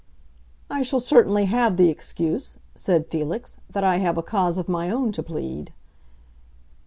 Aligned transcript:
"I 0.67 0.81
shall 0.81 0.99
certainly 0.99 1.45
have 1.45 1.77
the 1.77 1.89
excuse," 1.91 2.57
said 2.73 3.05
Felix, 3.05 3.59
"that 3.69 3.83
I 3.83 3.97
have 3.97 4.17
a 4.17 4.23
cause 4.23 4.57
of 4.57 4.67
my 4.67 4.89
own 4.89 5.11
to 5.11 5.21
plead." 5.21 5.73